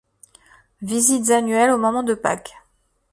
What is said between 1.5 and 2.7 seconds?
au moment de Pâques.